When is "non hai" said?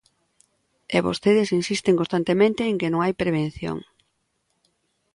2.93-3.13